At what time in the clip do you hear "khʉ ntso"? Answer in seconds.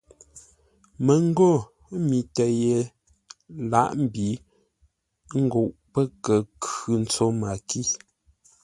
6.63-7.25